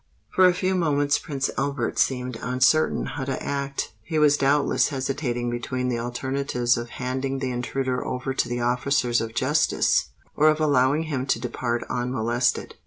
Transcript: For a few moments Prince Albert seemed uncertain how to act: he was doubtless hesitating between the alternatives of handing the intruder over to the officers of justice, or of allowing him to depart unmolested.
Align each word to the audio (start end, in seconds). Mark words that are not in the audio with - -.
For 0.33 0.47
a 0.47 0.53
few 0.55 0.73
moments 0.73 1.19
Prince 1.19 1.51
Albert 1.59 1.99
seemed 1.99 2.35
uncertain 2.41 3.05
how 3.05 3.25
to 3.25 3.43
act: 3.43 3.93
he 4.01 4.17
was 4.17 4.35
doubtless 4.35 4.87
hesitating 4.87 5.51
between 5.51 5.89
the 5.89 5.99
alternatives 5.99 6.75
of 6.75 6.89
handing 6.97 7.37
the 7.37 7.51
intruder 7.51 8.03
over 8.03 8.33
to 8.33 8.49
the 8.49 8.61
officers 8.61 9.21
of 9.21 9.35
justice, 9.35 10.09
or 10.35 10.49
of 10.49 10.59
allowing 10.59 11.03
him 11.03 11.27
to 11.27 11.39
depart 11.39 11.83
unmolested. 11.87 12.73